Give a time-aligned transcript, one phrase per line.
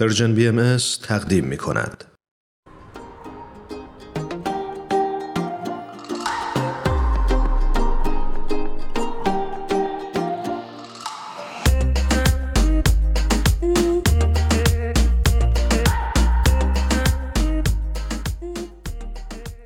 [0.00, 2.04] Persian BMS تقدیم می کند.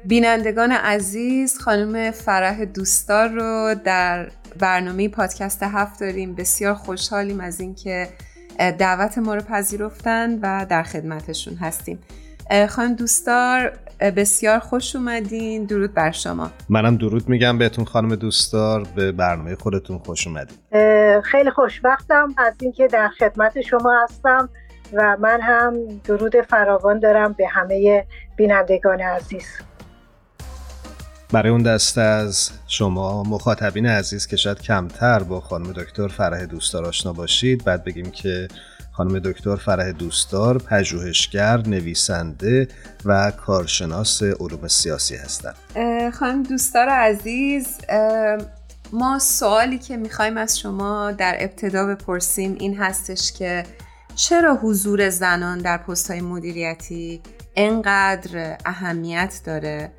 [0.04, 8.08] بینندگان عزیز خانم فرح دوستار رو در برنامه پادکست هفت داریم بسیار خوشحالیم از اینکه
[8.78, 11.98] دعوت ما رو پذیرفتن و در خدمتشون هستیم.
[12.68, 13.72] خانم دوستار
[14.16, 15.64] بسیار خوش اومدین.
[15.64, 16.50] درود بر شما.
[16.68, 20.56] منم درود میگم بهتون خانم دوستار به برنامه خودتون خوش اومدین.
[21.20, 24.48] خیلی خوشبختم از اینکه در خدمت شما هستم
[24.92, 28.06] و من هم درود فراوان دارم به همه
[28.36, 29.46] بینندگان عزیز.
[31.32, 36.84] برای اون دسته از شما مخاطبین عزیز که شاید کمتر با خانم دکتر فرح دوستار
[36.84, 38.48] آشنا باشید بعد بگیم که
[38.92, 42.68] خانم دکتر فرح دوستار پژوهشگر، نویسنده
[43.04, 45.54] و کارشناس علوم سیاسی هستند.
[46.12, 47.66] خانم دوستار عزیز
[48.92, 53.64] ما سوالی که می‌خوایم از شما در ابتدا بپرسیم این هستش که
[54.14, 57.20] چرا حضور زنان در پست های مدیریتی
[57.56, 59.92] انقدر اهمیت داره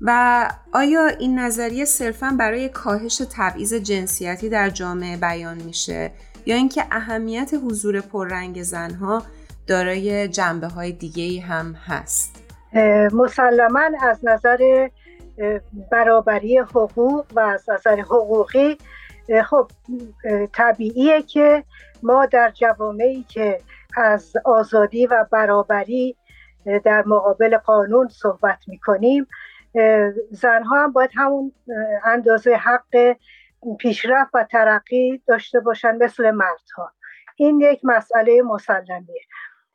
[0.00, 6.12] و آیا این نظریه صرفا برای کاهش تبعیض جنسیتی در جامعه بیان میشه
[6.46, 9.22] یا اینکه اهمیت حضور پررنگ زنها
[9.66, 12.44] دارای جنبه های دیگه هم هست؟
[13.12, 14.88] مسلما از نظر
[15.90, 18.78] برابری حقوق و از نظر حقوقی
[19.44, 19.70] خب
[20.52, 21.64] طبیعیه که
[22.02, 23.60] ما در جوامعی که
[23.96, 26.16] از آزادی و برابری
[26.84, 29.26] در مقابل قانون صحبت می‌کنیم
[30.30, 31.52] زنها هم باید همون
[32.04, 33.16] اندازه حق
[33.78, 36.92] پیشرفت و ترقی داشته باشن مثل مردها.
[37.36, 39.22] این یک مسئله مسلمیه.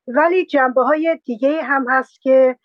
[0.08, 2.58] ولی جنبه های دیگه هم هست که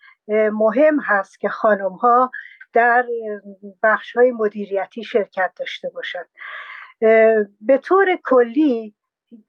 [0.51, 2.31] مهم هست که خانم ها
[2.73, 3.05] در
[3.83, 6.27] بخش های مدیریتی شرکت داشته باشند
[7.61, 8.95] به طور کلی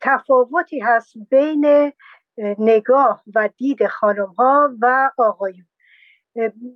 [0.01, 1.93] تفاوتی هست بین
[2.59, 5.67] نگاه و دید خانم ها و آقایون.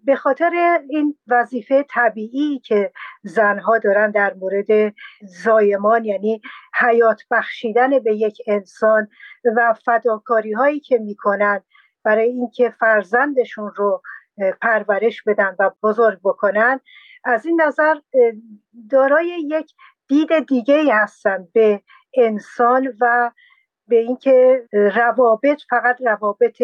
[0.04, 6.40] به خاطر این وظیفه طبیعی که زنها دارن در مورد زایمان یعنی
[6.80, 9.08] حیات بخشیدن به یک انسان
[9.56, 11.60] و فداکاری هایی که می‌کنن
[12.04, 14.02] برای اینکه فرزندشون رو
[14.62, 16.80] پرورش بدن و بزرگ بکنن
[17.24, 17.94] از این نظر
[18.90, 19.72] دارای یک
[20.08, 21.82] دید دیگه هستن به
[22.16, 23.30] انسان و
[23.88, 26.62] به اینکه روابط فقط روابط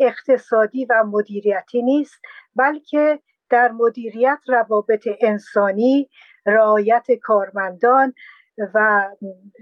[0.00, 2.20] اقتصادی و مدیریتی نیست
[2.56, 6.08] بلکه در مدیریت روابط انسانی
[6.46, 8.14] رعایت کارمندان
[8.74, 9.08] و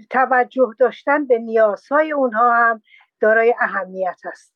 [0.09, 2.81] توجه داشتن به نیازهای اونها هم
[3.21, 4.55] دارای اهمیت است.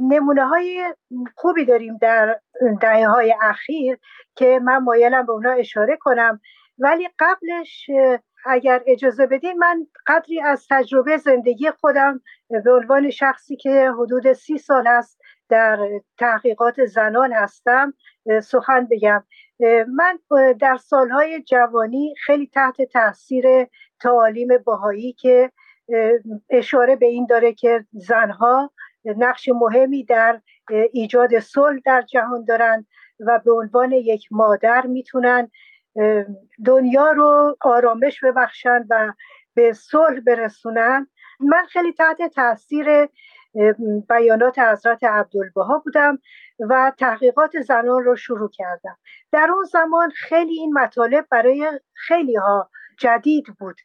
[0.00, 0.94] نمونه های
[1.36, 2.40] خوبی داریم در
[2.80, 3.98] دهه های اخیر
[4.36, 6.40] که من مایلم به اونها اشاره کنم
[6.78, 7.90] ولی قبلش
[8.48, 12.20] اگر اجازه بدین من قدری از تجربه زندگی خودم
[12.64, 15.78] به عنوان شخصی که حدود سی سال است در
[16.18, 17.94] تحقیقات زنان هستم
[18.42, 19.24] سخن بگم.
[19.88, 20.18] من
[20.60, 23.44] در سالهای جوانی خیلی تحت تاثیر
[24.00, 25.50] تعالیم باهایی که
[26.50, 28.72] اشاره به این داره که زنها
[29.04, 30.40] نقش مهمی در
[30.92, 32.86] ایجاد صلح در جهان دارند
[33.20, 35.50] و به عنوان یک مادر می‌تونن
[36.66, 39.12] دنیا رو آرامش ببخشن و
[39.54, 41.06] به صلح برسونن.
[41.40, 42.86] من خیلی تحت تاثیر
[44.08, 46.18] بیانات حضرت عبدالبها بودم
[46.60, 48.96] و تحقیقات زنان رو شروع کردم.
[49.32, 53.76] در اون زمان خیلی این مطالب برای خیلی ها جدید بود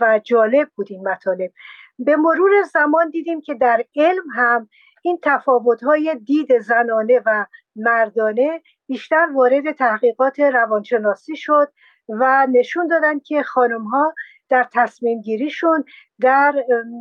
[0.00, 1.52] و جالب بود این مطالب.
[1.98, 4.68] به مرور زمان دیدیم که در علم هم
[5.02, 7.46] این تفاوت‌های دید زنانه و
[7.76, 11.72] مردانه بیشتر وارد تحقیقات روانشناسی شد
[12.08, 14.14] و نشون دادن که خانم ها
[14.48, 15.84] در تصمیم گیریشون
[16.20, 16.54] در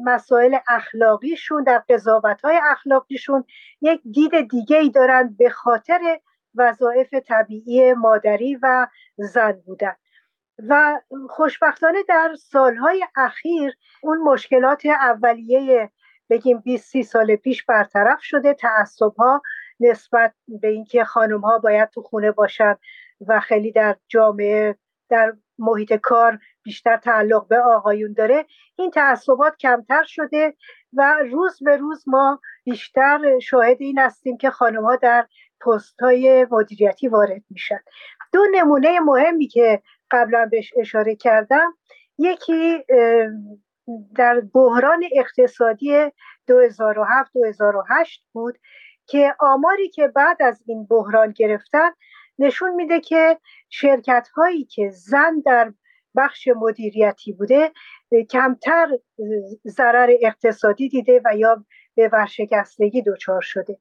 [0.06, 3.44] مسائل اخلاقیشون در قضاوت های اخلاقیشون
[3.82, 6.20] یک دید دیگه ای دارن به خاطر
[6.56, 8.88] وظایف طبیعی مادری و
[9.18, 9.96] زن بودن.
[10.70, 13.74] و خوشبختانه در سالهای اخیر
[14.04, 15.92] اون مشکلات اولیه
[16.30, 19.42] بگیم 20 30 سال پیش برطرف شده تعصب ها
[19.82, 22.76] نسبت به اینکه خانم ها باید تو خونه باشن
[23.28, 24.76] و خیلی در جامعه
[25.10, 28.46] در محیط کار بیشتر تعلق به آقایون داره
[28.76, 30.56] این تعصبات کمتر شده
[30.94, 35.28] و روز به روز ما بیشتر شاهد این هستیم که خانم ها در
[35.66, 37.80] پست های مدیریتی وارد میشن.
[38.34, 39.82] دو نمونه مهمی که
[40.12, 41.74] قبلا بهش اشاره کردم
[42.18, 42.84] یکی
[44.16, 46.12] در بحران اقتصادی
[46.48, 48.58] 2007 2008 بود
[49.12, 51.90] که آماری که بعد از این بحران گرفتن
[52.40, 55.74] نشون میده که شرکت هایی که زن در
[56.16, 57.72] بخش مدیریتی بوده
[58.30, 58.88] کمتر
[59.68, 61.66] ضرر اقتصادی دیده و یا
[61.96, 63.78] به ورشکستگی دچار شده.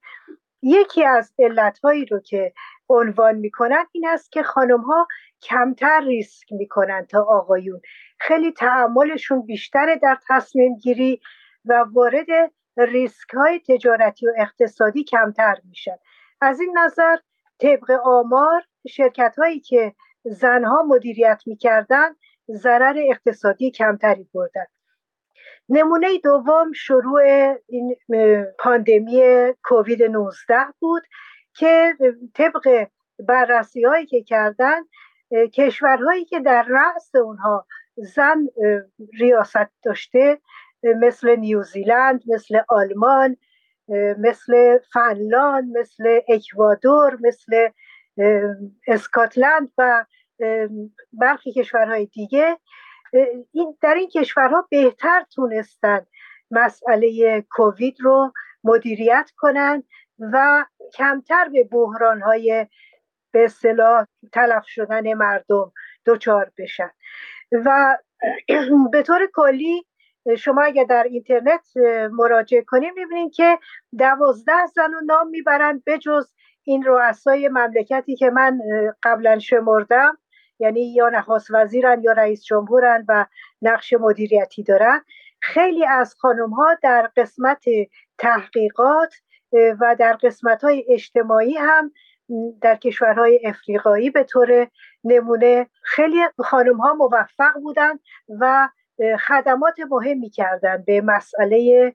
[0.62, 2.52] یکی از علتهایی رو که
[2.88, 5.08] عنوان می‌کنن این است که خانم ها
[5.42, 7.80] کمتر ریسک می‌کنن تا آقایون.
[8.18, 11.20] خیلی تعملشون بیشتره در تصمیم گیری
[11.64, 15.96] و وارد ریسک های تجارتی و اقتصادی کمتر میشن.
[16.40, 17.16] از این نظر
[17.58, 19.94] طبق آمار شرکت هایی که
[20.24, 22.08] زنها مدیریت می‌کردن
[22.50, 24.66] ضرر اقتصادی کمتری بردن.
[25.68, 27.20] نمونه دوم شروع
[27.68, 27.96] این
[28.58, 29.22] پاندمی
[29.64, 31.02] کووید 19 بود
[31.54, 31.96] که
[32.34, 32.86] طبق
[33.18, 34.80] بررسی هایی که کردن
[35.54, 37.66] کشورهایی که در رأس اونها
[37.96, 38.46] زن
[39.20, 40.38] ریاست داشته
[40.82, 43.36] مثل نیوزیلند مثل آلمان
[44.18, 47.68] مثل فنلاند مثل اکوادور مثل
[48.86, 50.04] اسکاتلند و
[51.12, 52.58] برخی کشورهای دیگه.
[53.52, 56.06] این در این کشورها بهتر تونستن
[56.50, 58.32] مسئله کووید رو
[58.64, 59.84] مدیریت کنند
[60.18, 62.66] و کمتر به بحرانهای
[63.32, 65.72] به اصطلاح تلف شدن مردم
[66.06, 66.90] دچار بشن.
[67.52, 67.98] و
[68.92, 69.86] به طور کلی
[70.38, 71.68] شما اگر در اینترنت
[72.12, 73.58] مراجعه کنیم می‌بینید که
[73.98, 76.32] دوازده زن و نام می‌برند بجز
[76.64, 78.60] این رؤسای مملکتی که من
[79.02, 80.18] قبلا شمردم.
[80.58, 83.26] یعنی یا نخواست وزیرن یا رئیس جمهورن و
[83.62, 85.00] نقش مدیریتی دارن.
[85.42, 87.64] خیلی از خانم ها در قسمت
[88.18, 89.14] تحقیقات
[89.52, 91.92] و در قسمت های اجتماعی هم
[92.60, 94.68] در کشورهای افریقایی به طور
[95.04, 97.98] نمونه خیلی خانم ها موفق بودن
[98.40, 98.68] و
[99.28, 101.94] خدمات مهمی کردن به مسئله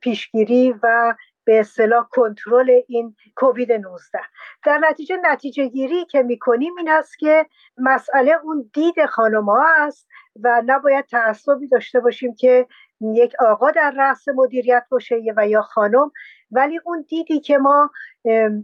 [0.00, 1.14] پیشگیری و
[1.44, 4.18] به اصطلاح کنترل این کووید 19
[4.64, 7.46] در نتیجه نتیجه گیری که می‌کنیم این است که
[7.76, 10.08] مسئله اون دید خانم ها است
[10.42, 12.66] و نباید تعصبی داشته باشیم که
[13.00, 16.10] یک آقا در رأس مدیریت باشه و یا خانم
[16.50, 17.90] ولی اون دیدی که ما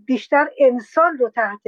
[0.07, 1.61] بیشتر انسان رو تحت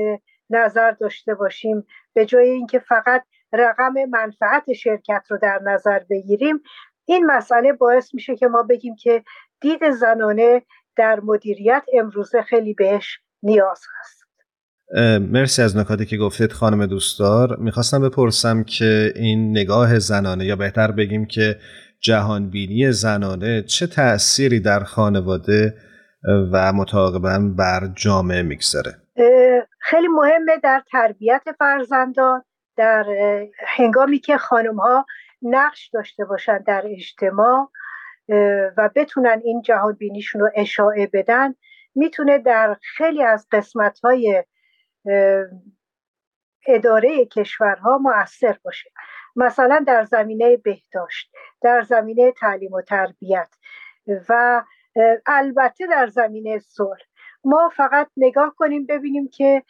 [0.50, 6.60] نظر داشته باشیم به جای اینکه فقط رقم منفعت شرکت رو در نظر بگیریم
[7.04, 9.22] این مسئله باعث میشه که ما بگیم که
[9.60, 10.62] دید زنانه
[10.96, 14.20] در مدیریت امروزه خیلی بهش نیاز هست.
[15.20, 17.56] مرسی از نکاتی که گفتید خانم دوستدار.
[17.56, 21.56] می‌خواستم بپرسم که این نگاه زنانه یا بهتر بگیم که
[22.00, 25.74] جهانبینی زنانه چه تأثیری در خانواده
[26.52, 28.92] و متعاقبا بر جامعه می‌گذاره؟
[29.80, 32.42] خیلی مهمه در تربیت فرزندان
[32.80, 33.06] در
[33.66, 35.06] هنگامی که خانم ها
[35.42, 37.70] نقش داشته باشن در اجتماع
[38.76, 41.54] و بتونن این جهان بینیشون رو اشاعه بدن
[41.94, 44.44] می‌تونه در خیلی از قسمت های
[46.66, 48.90] اداره کشورها مؤثر باشه.
[49.36, 51.32] مثلا در زمینه بهداشت
[51.62, 53.54] در زمینه تعلیم و تربیت
[54.28, 54.62] و
[55.26, 57.02] البته در زمینه صلح.
[57.44, 59.62] ما فقط نگاه کنیم ببینیم که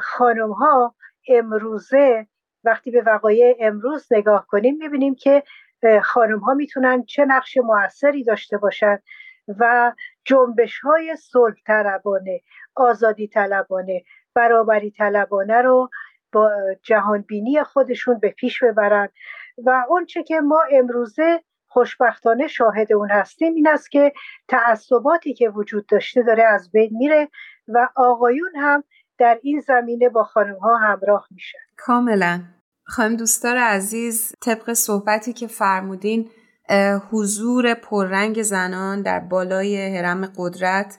[0.00, 0.94] خانم ها
[1.28, 2.26] امروزه
[2.66, 5.42] وقتی به وقایع امروز نگاه کنیم می‌بینیم که
[6.02, 9.02] خانم ها می‌تونن چه نقش موثری داشته باشند
[9.58, 9.92] و
[10.24, 12.40] جنبش های صلح طلبانه
[12.74, 14.02] آزادی طلبانه
[14.34, 15.90] برابری طلبانه رو
[16.32, 16.50] با
[16.82, 19.08] جهانبینی خودشون به پیش ببرن.
[19.64, 24.12] و اونچه که ما امروزه خوشبختانه شاهد اون هستیم این است که
[24.48, 27.28] تعصباتی که وجود داشته داره از بین میره
[27.68, 28.84] و آقایون هم
[29.18, 31.58] در این زمینه با خانم ها همراه میشن.
[31.76, 32.55] کاملا.
[32.88, 36.30] خانم دوستار عزیز طبق صحبتی که فرمودین
[37.10, 40.98] حضور پررنگ زنان در بالای حرم قدرت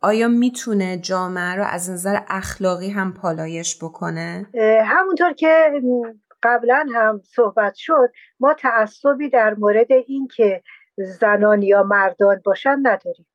[0.00, 4.46] آیا می‌تونه جامعه رو از نظر اخلاقی هم پالایش بکنه؟
[4.84, 5.82] همونطور که
[6.42, 10.62] قبلا هم صحبت شد ما تعصبی در مورد اینکه
[10.96, 13.26] زنان یا مردان باشن نداریم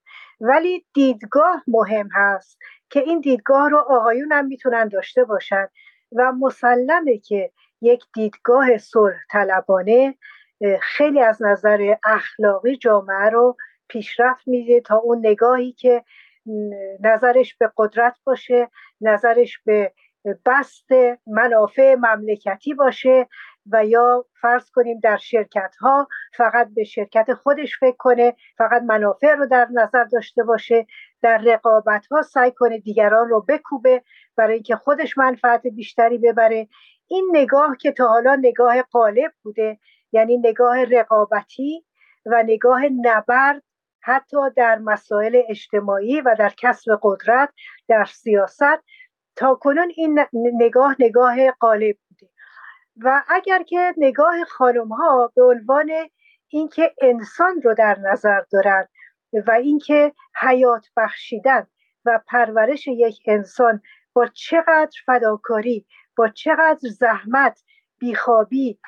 [0.42, 2.58] ولی دیدگاه مهم هست
[2.90, 5.68] که این دیدگاه رو آقایون هم می‌تونن داشته باشن
[6.16, 7.52] و مسلمه که
[7.82, 10.16] یک دیدگاه صلح طلبانه
[10.82, 16.04] خیلی از نظر اخلاقی جامعه رو پیشرفت میده تا اون نگاهی که
[17.04, 18.70] نظرش به قدرت باشه
[19.02, 19.94] نظرش به
[20.46, 20.88] بست
[21.28, 23.28] منافع مملکتی باشه
[23.72, 29.36] و یا فرض کنیم در شرکت ها فقط به شرکت خودش فکر کنه فقط منافع
[29.36, 30.86] رو در نظر داشته باشه
[31.24, 34.04] در رقابت ها سعی کنه دیگران رو بکوبه
[34.36, 36.68] برای اینکه خودش منفعت بیشتری ببره.
[37.08, 39.80] این نگاه که تا حالا نگاه قالب بوده
[40.12, 41.86] یعنی نگاه رقابتی
[42.26, 43.64] و نگاه نبرد
[44.02, 47.50] حتی در مسائل اجتماعی و در کسب قدرت
[47.88, 48.84] در سیاست
[49.36, 52.32] تا کنون این نگاه نگاه غالب بوده.
[52.98, 55.92] و اگر که نگاه خانم ها به عنوان
[56.48, 58.90] اینکه انسان رو در نظر دارند
[59.48, 61.68] و اینکه حیات بخشیدن
[62.06, 63.82] و پرورش یک انسان
[64.14, 65.86] با چقدر فداکاری
[66.18, 67.64] با چقدر زحمت
[68.00, 68.80] بیخوابی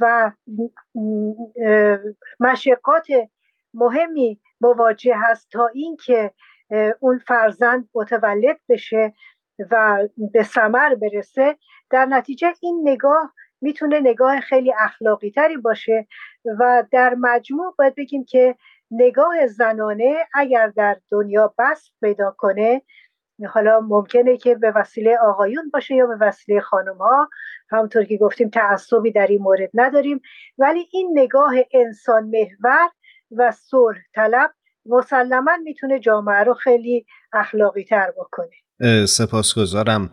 [0.00, 0.32] و
[2.40, 3.06] مشقات
[3.74, 6.30] مهمی مواجه هست تا اینکه
[7.00, 9.12] اون فرزند متولد بشه
[9.70, 11.56] و به ثمر برسه
[11.90, 16.06] در نتیجه این نگاه می‌تونه نگاه خیلی اخلاقی تری باشه
[16.60, 18.56] و در مجموع باید بگیم که
[18.92, 22.82] نگاه زنانه اگر در دنیا بست پیدا کنه
[23.48, 27.28] حالا ممکنه که به وسیله آقایون باشه یا به وسیله خانم ها
[27.70, 30.20] همونطور که گفتیم تعصبی در این مورد نداریم.
[30.58, 32.88] ولی این نگاه انسان محور
[33.30, 34.50] و صلح طلب
[34.86, 40.10] مسلما می‌تونه جامعه رو خیلی اخلاقی تر بکنه سپاسگزارم.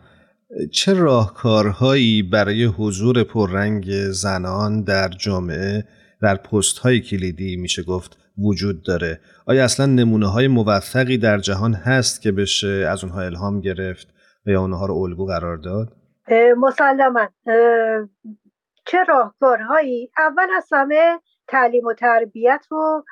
[0.72, 5.84] چه راهکارهایی برای حضور پررنگ زنان در جامعه
[6.22, 9.20] در پست های کلیدی میشه گفت؟ وجود داره.
[9.46, 14.08] آیا اصلا نمونه های موفقی در جهان هست که بشه از اونها الهام گرفت
[14.46, 15.88] و یا اونها رو الگو قرار داد؟
[16.58, 17.30] مسلما.
[18.86, 23.04] چه راهکارهایی؟ اول از همه تعلیم و تربیت و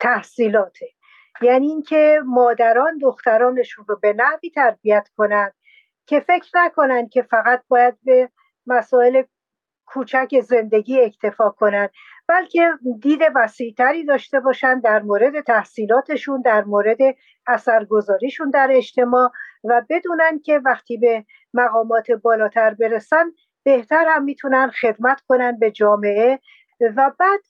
[0.00, 0.86] تحصیلاته.
[1.42, 5.52] یعنی اینکه مادران دخترانشون رو به نحوی تربیت کنند
[6.06, 8.30] که فکر نکنند که فقط باید به
[8.66, 9.22] مسائل
[9.86, 11.90] کوچک زندگی اکتفا کنند
[12.28, 16.98] بلکه دید وسیعتری داشته باشند در مورد تحصیلاتشون در مورد
[17.46, 19.30] اثرگذاریشون در اجتماع
[19.64, 23.32] و بدونن که وقتی به مقامات بالاتر برسن
[23.64, 26.38] بهتر هم می‌تونن خدمت کنن به جامعه
[26.80, 27.40] و بعد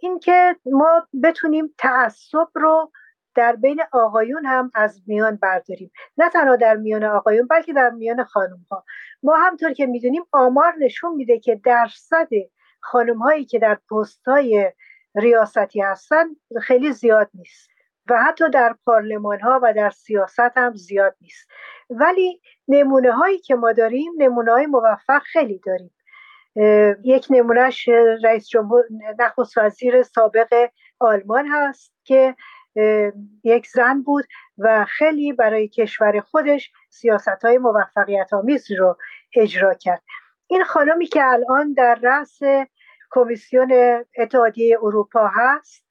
[0.00, 2.92] اینکه ما بتونیم تعصب رو
[3.34, 5.90] در بین آقایون هم از میان برداریم.
[6.18, 8.84] نه تنها در میان آقایون بلکه در میان خانم ها
[9.22, 12.28] ما همطور که می‌دونیم آمار نشون میده که درصد
[12.80, 14.72] خانم هایی که در پست های
[15.14, 16.26] ریاستی هستن
[16.62, 17.70] خیلی زیاد نیست
[18.10, 21.48] و حتی در پارلمان ها و در سیاست هم زیاد نیست.
[21.90, 25.90] ولی نمونه هایی که ما داریم نمونه های موفق خیلی داریم.
[27.04, 27.88] یک نمونهش
[28.24, 28.84] رئیس جمهور
[29.18, 32.36] نخست وزیر سابق آلمان هست که
[33.44, 34.24] یک زن بود
[34.58, 38.96] و خیلی برای کشور خودش سیاست های موفقیت آمیز رو
[39.36, 40.02] اجرا کرد.
[40.50, 42.38] این خانمی که الان در رأس
[43.10, 43.72] کمیسیون
[44.18, 45.84] اتحادیه اروپا هست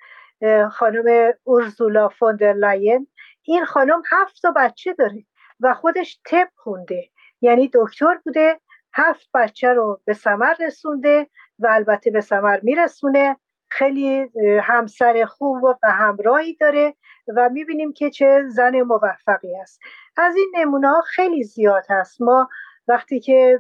[0.72, 3.08] خانم اورزولا فوندر لاین
[3.44, 5.26] این خانم هفت تا بچه داره
[5.60, 7.10] و خودش تپ خونده.
[7.42, 8.60] یعنی دکتر بوده
[8.94, 11.28] هفت بچه رو به ثمر رسونده
[11.60, 13.38] و البته به ثمر میرسونه.
[13.72, 14.30] خیلی
[14.62, 16.96] همسر خوب و همراهی داره
[17.36, 19.80] و می‌بینیم که چه زن موفقی است.
[20.18, 22.22] از این نمونه خیلی زیاد هست.
[22.22, 22.50] ما
[22.88, 23.60] وقتی که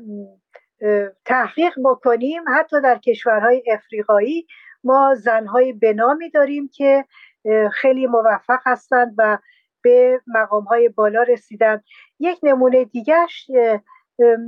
[1.26, 2.44] تحقیق بکنیم.
[2.48, 4.48] حتی در کشورهای افریقایی
[4.84, 7.06] ما زنهای بنامی داریم که
[7.72, 9.38] خیلی موفق هستند و
[9.82, 11.82] به مقامهای بالا رسیدن
[12.20, 13.52] یک نمونه دیگرش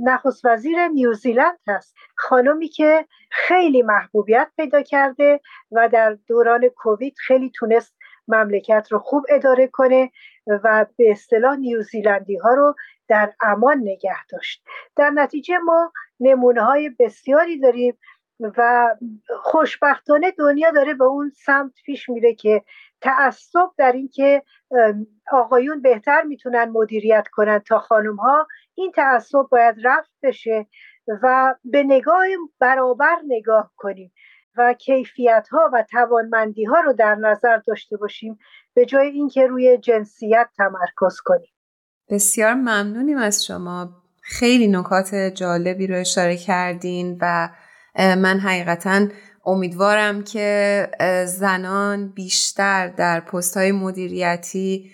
[0.02, 1.94] نخست وزیر نیوزیلند هست.
[2.16, 5.40] خانمی که خیلی محبوبیت پیدا کرده
[5.72, 7.96] و در دوران کووید خیلی تونست
[8.28, 10.10] مملکت رو خوب اداره کنه
[10.46, 12.74] و به اصطلاح نیوزیلندی ها رو
[13.08, 14.64] در امان نگه داشت.
[14.96, 17.98] در نتیجه ما نمونه های بسیاری داریم
[18.40, 18.88] و
[19.42, 22.62] خوشبختانه دنیا داره به اون سمت پیش میره که
[23.00, 24.42] تعصب در اینکه
[25.32, 30.66] آقایون بهتر می‌تونن مدیریت کنن تا خانم ها این تعصب باید رفت بشه
[31.22, 32.24] و به نگاه
[32.58, 34.12] برابر نگاه کنیم
[34.56, 38.38] و کیفیت ها و توانمندی ها رو در نظر داشته باشیم
[38.74, 41.52] به جای اینکه روی جنسیت تمرکز کنیم.
[42.08, 44.01] بسیار ممنونیم از شما.
[44.22, 47.48] خیلی نکات جالبی رو اشاره کردین و
[47.98, 49.06] من حقیقتا
[49.46, 50.88] امیدوارم که
[51.26, 54.90] زنان بیشتر در پست های مدیریتی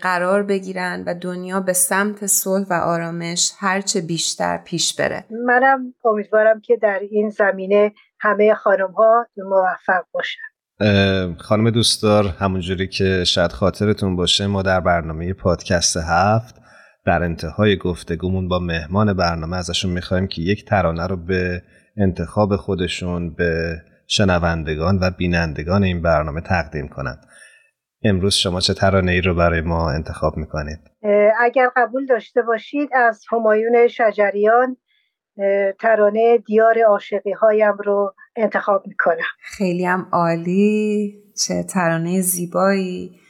[0.00, 5.24] قرار بگیرن و دنیا به سمت صلح و آرامش هرچه بیشتر پیش بره.
[5.46, 10.40] منم امیدوارم که در این زمینه همه خانم ها موفق باشن.
[11.38, 16.67] خانم دوستدار همونجوری که شاید خاطرتون باشه ما در برنامه پادکست هفت
[17.06, 21.62] در انتهای گفتگومون با مهمان برنامه ازشون می‌خوایم که یک ترانه رو به
[21.96, 27.26] انتخاب خودشون به شنوندگان و بینندگان این برنامه تقدیم کنند.
[28.02, 30.78] امروز شما چه ترانه ای رو برای ما انتخاب می‌کنید؟
[31.40, 34.76] اگر قبول داشته باشید از همایون شجریان
[35.80, 39.24] ترانه دیار عاشقی هایم رو انتخاب می‌کنم.
[39.42, 41.14] خیلی هم عالی.
[41.46, 43.20] چه ترانه زیبایی.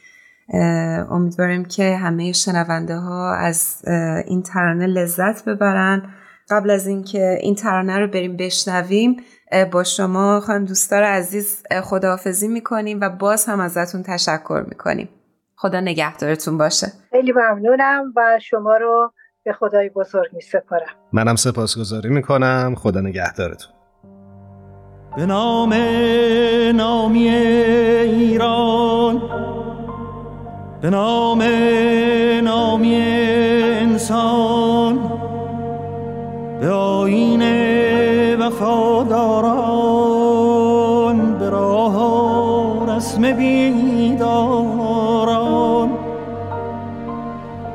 [1.09, 3.81] امیدواریم که همه شنونده ها از
[4.27, 6.03] این ترانه لذت ببرن.
[6.49, 9.17] قبل از اینکه این ترانه رو بریم بشنویم
[9.71, 15.09] با شما خانم دوستدار عزیز خداحافظی می‌کنیم و باز هم ازتون تشکر می‌کنیم.
[15.55, 16.87] خدا نگهدارتون باشه.
[17.09, 19.13] خیلی ممنونم و شما رو
[19.45, 22.75] به خدای بزرگ می سپارم منم سپاسگزاری می‌کنم.
[22.77, 23.73] خدا نگهدارتون.
[25.15, 25.73] به نام
[26.75, 27.29] نامی
[28.07, 29.21] ایران
[30.81, 31.43] به نام
[32.43, 32.95] نامی
[33.81, 34.99] انسان
[36.61, 37.41] به آین
[38.35, 39.89] وفاداران
[41.39, 44.69] به راه رسم بیداران.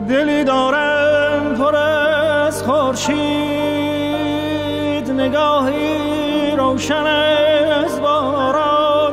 [0.09, 3.11] دلی دارم پر از خورشید
[5.11, 7.07] نگاهی روشن
[7.85, 9.13] از باران.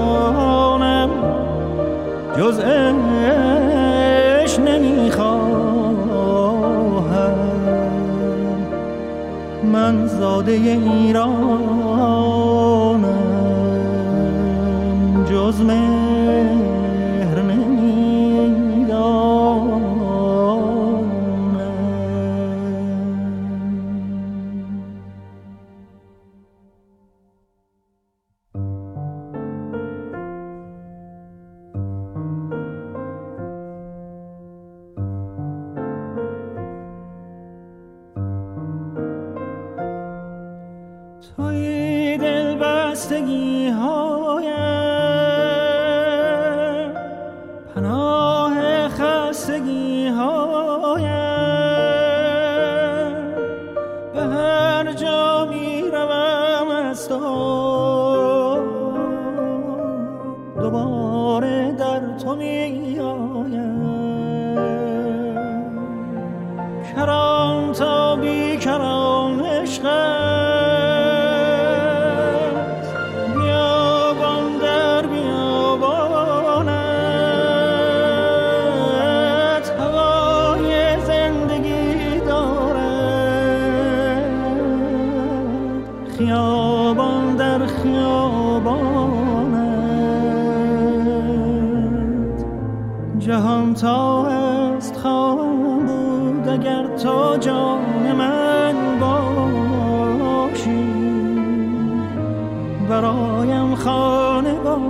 [2.38, 2.60] جز
[4.42, 5.48] اش نمی‌خواهم.
[9.72, 11.98] من زاده ایرانم
[15.30, 15.97] جز مهر
[60.60, 63.78] دوباره در تو می آیم
[66.94, 69.84] کران تا بی کران عشق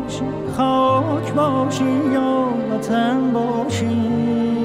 [0.02, 0.24] باشی
[0.56, 4.57] خاک باشی یا وطن باشی.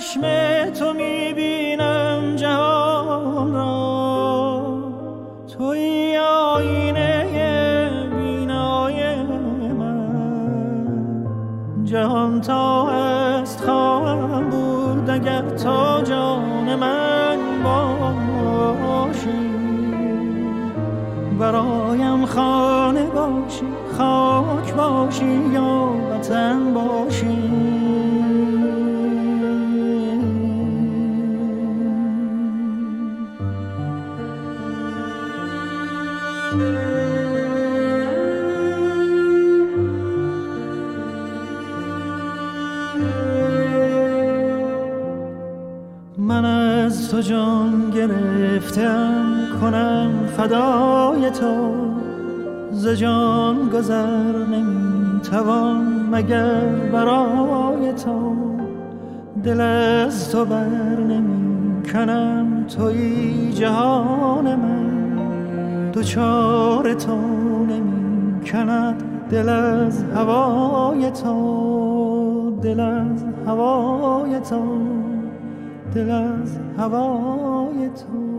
[0.00, 0.20] چشم
[0.70, 4.62] تو می‌بینم جهان را.
[5.58, 7.26] توی آینه
[8.16, 9.22] بینای
[9.72, 11.24] من.
[11.84, 19.50] جهان تا است خواهم بود اگر تا جان من باشی.
[21.38, 23.66] برایم خانه باشی
[23.98, 27.09] خاک باشی یا وطن باشی.
[47.20, 51.74] تو جان گرفتم کنم فدای تو.
[52.70, 58.36] ز جان گذر نمی‌توان مگر برای تو.
[59.44, 65.90] دل از تو بر نمی کنم توی جهان من.
[65.92, 67.16] دوچار تو
[67.68, 72.58] نمی کند دل از هوای تو.
[72.62, 74.99] دل از هوای تو.
[75.94, 78.29] دل از هوای تو.